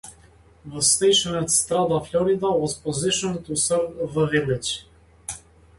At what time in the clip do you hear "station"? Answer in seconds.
0.81-1.35